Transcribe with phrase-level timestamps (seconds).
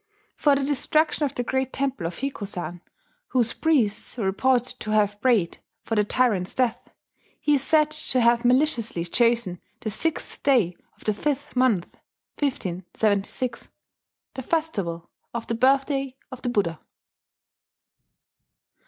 [0.35, 2.81] For the destruction of the great temple of Hikozan,
[3.27, 6.89] whose priests were reported to have prayed for the tyrant's death,
[7.39, 11.99] he is said to have maliciously chosen the sixth day of the fifth month
[12.39, 13.69] (1576),
[14.33, 16.79] the festival of the Birthday of the Buddha!